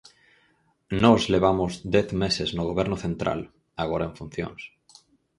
Nós 1.03 1.21
levamos 1.33 1.71
dez 1.95 2.07
meses 2.23 2.49
no 2.57 2.63
Goberno 2.69 2.97
central, 3.05 3.39
agora 3.83 4.05
en 4.09 4.13
funcións. 4.19 4.61